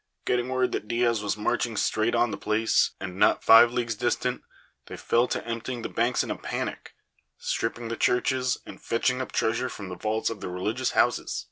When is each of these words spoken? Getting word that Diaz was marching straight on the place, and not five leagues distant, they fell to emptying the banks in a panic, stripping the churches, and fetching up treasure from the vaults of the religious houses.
Getting 0.25 0.49
word 0.49 0.71
that 0.71 0.87
Diaz 0.87 1.21
was 1.21 1.37
marching 1.37 1.77
straight 1.77 2.15
on 2.15 2.31
the 2.31 2.35
place, 2.37 2.89
and 2.99 3.19
not 3.19 3.43
five 3.43 3.71
leagues 3.71 3.93
distant, 3.93 4.41
they 4.87 4.97
fell 4.97 5.27
to 5.27 5.45
emptying 5.47 5.83
the 5.83 5.89
banks 5.89 6.23
in 6.23 6.31
a 6.31 6.35
panic, 6.35 6.95
stripping 7.37 7.89
the 7.89 7.95
churches, 7.95 8.57
and 8.65 8.81
fetching 8.81 9.21
up 9.21 9.31
treasure 9.31 9.69
from 9.69 9.89
the 9.89 9.95
vaults 9.95 10.31
of 10.31 10.39
the 10.41 10.49
religious 10.49 10.93
houses. 10.93 11.39